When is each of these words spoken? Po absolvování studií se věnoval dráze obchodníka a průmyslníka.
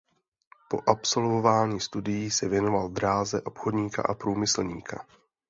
Po 0.69 0.83
absolvování 0.89 1.79
studií 1.79 2.31
se 2.31 2.49
věnoval 2.49 2.87
dráze 2.89 3.41
obchodníka 3.41 4.01
a 4.01 4.13
průmyslníka. 4.13 5.05